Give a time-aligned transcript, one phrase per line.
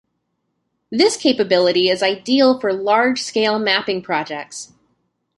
[0.89, 4.73] This capability is ideal for large-scale mapping projects.